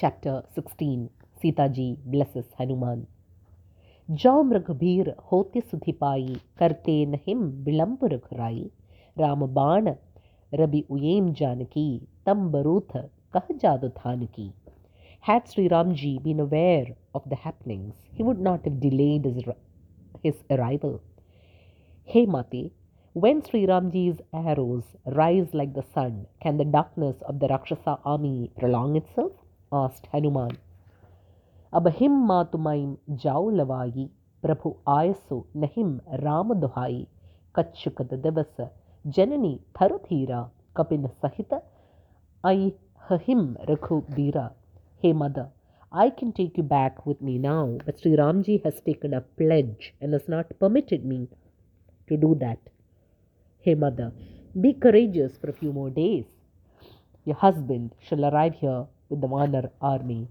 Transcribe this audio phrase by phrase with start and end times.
[0.00, 1.06] Chapter sixteen
[1.42, 3.06] Sitaji blesses Hanuman
[4.08, 8.62] जो मृगभीर होते सुधिपाई करते नहिम विलंब रघुराई
[9.16, 9.92] राम बाण
[10.52, 11.88] रबि उयेम जानकी
[12.26, 12.96] तम बरूथ
[13.36, 14.50] कह जादु थान की
[15.24, 19.26] had Shri Ram ji been aware of the happenings he would not have delayed
[20.24, 20.98] his arrival
[22.08, 22.68] हे माते
[23.16, 28.50] When Sri Ramji's arrows rise like the sun, can the darkness of the Rakshasa army
[28.58, 29.32] prolong itself?
[29.71, 30.53] asked Hanuman.
[31.73, 34.09] अब him माँ तुमाइम जाओ लवाई
[34.43, 37.05] प्रभु आयसो नहिम राम दुहाई
[37.55, 38.55] कच्छुकत दिवस
[39.17, 40.41] जननी थरुधीरा
[40.77, 41.53] कपिन सहित
[42.45, 42.71] आई
[43.17, 44.53] him Raghubira.
[44.97, 45.49] Hey mother,
[45.91, 49.93] I can take you back with me now, but Sri Ramji has taken a pledge
[49.99, 51.27] and has not permitted me
[52.07, 52.59] to do that.
[53.59, 54.11] Hey mother,
[54.59, 56.25] be courageous for a few more days.
[57.25, 60.28] Your husband shall arrive here with the Vanar army.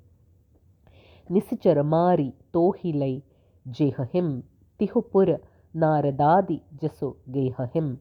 [1.29, 3.21] Nisicharamari Tohilai
[3.69, 4.43] Jehahim
[4.79, 5.39] Tihupur
[5.75, 7.97] Naradadi Jasu Gehahim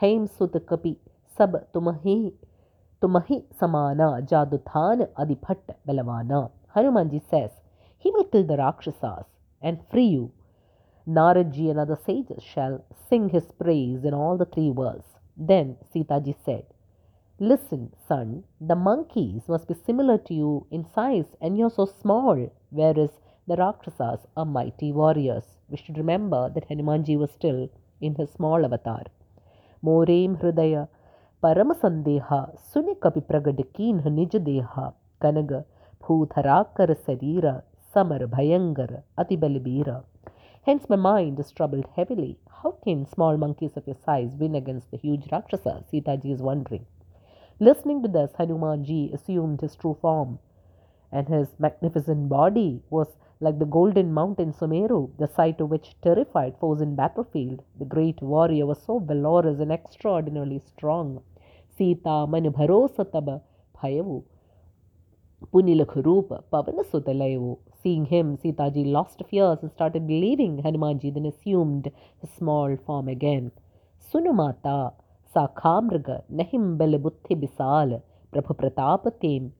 [0.00, 0.96] Haim Sutakapi
[1.36, 2.32] Sab Tumahi
[3.00, 6.50] Tumahi Samana Jaduthan Adiphat Balavana.
[6.74, 7.50] Hanumanji says,
[7.98, 9.26] He will kill the Rakshasas
[9.62, 10.32] and free you.
[11.06, 15.06] Naradji and other sages shall sing his praise in all the three worlds.
[15.36, 16.64] Then Sitaji said,
[17.40, 22.48] Listen, son, the monkeys must be similar to you in size, and you're so small,
[22.70, 23.10] whereas
[23.48, 25.42] the Rakshasas are mighty warriors.
[25.68, 29.06] We should remember that Hanumanji was still in his small avatar.
[29.84, 30.86] Morem Hridaya
[31.42, 35.64] Paramasandeha Sunikapi Pragadikin Nijadeha Kanaga
[36.00, 40.04] Bhutharakara Sarira Samar Bhayangar Atibalibira.
[40.64, 42.38] Hence my mind is troubled heavily.
[42.62, 45.82] How can small monkeys of your size win against the huge Rakshasas?
[45.92, 46.86] Sitaji is wondering.
[47.60, 50.40] Listening to this, Hanumanji assumed his true form,
[51.12, 56.56] and his magnificent body was like the golden mountain Sumeru, the sight of which terrified
[56.58, 57.62] foes in battlefield.
[57.78, 61.22] The great warrior was so valorous and extraordinarily strong.
[61.76, 63.42] Sita manu bharosa taba
[63.76, 64.24] bhayavu.
[65.52, 67.58] Punilakhurupa pavanasutalayavu.
[67.82, 73.52] Seeing him, Sitaji lost fears and started believing Hanumanji, then assumed his small form again.
[74.12, 74.94] Sunumata
[75.34, 78.00] शाखामृग नहिं बलबुद्धि विशाल
[78.32, 79.50] प्रभु प्रताप तेम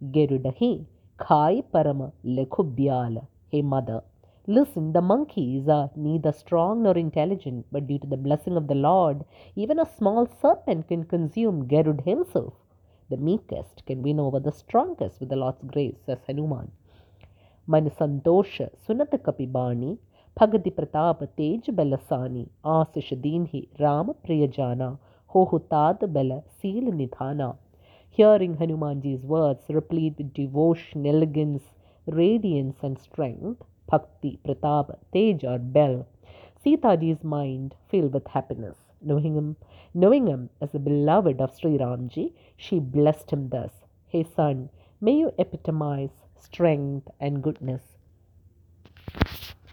[0.00, 0.84] Gerudahi
[1.18, 3.26] Khai Parama Lekhubyal.
[3.48, 4.02] Hey mother,
[4.48, 8.74] listen, the monkeys are neither strong nor intelligent, but due to the blessing of the
[8.74, 9.24] Lord,
[9.56, 12.52] even a small serpent can consume Garud himself.
[13.10, 16.68] The meekest can win over the strongest with the Lord's grace, says Hanuman.
[17.68, 19.92] ಮನ ಸಂತೋಷ ಸುನತ ಕಪಿಬಾಣಿ
[20.36, 22.42] ಭಗತಿ ಪ್ರತಾಪ ತೇಜ ಬಲಸಾನಿ
[22.78, 24.46] ಆಸಿಷ ದೀನ್ಹಿ ರಾಮ ಪ್ರಿಯ
[25.34, 27.56] जाना Hohutat Bela, Seal Nithana.
[28.10, 31.62] Hearing Hanumanji's words, replete with devotion, elegance,
[32.06, 36.06] radiance, and strength, Bhakti, Pratap, Tej, or Bel,
[36.64, 38.76] Sitaji's mind filled with happiness.
[39.00, 39.56] Knowing him,
[39.92, 43.72] knowing him as the beloved of Sri Ramji, she blessed him thus
[44.06, 47.93] Hey son, may you epitomize strength and goodness.